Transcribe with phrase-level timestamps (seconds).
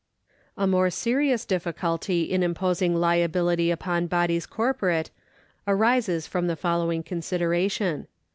[0.57, 5.11] A more serious difficulty in imposing liability upon bodies corporate
[5.67, 8.07] arises from the following consideration.